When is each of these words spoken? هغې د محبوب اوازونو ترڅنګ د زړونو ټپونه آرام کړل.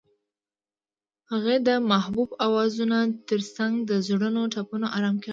هغې 1.31 1.55
د 1.67 1.69
محبوب 1.91 2.29
اوازونو 2.45 2.99
ترڅنګ 3.29 3.73
د 3.89 3.91
زړونو 4.07 4.41
ټپونه 4.53 4.87
آرام 4.97 5.15
کړل. 5.23 5.29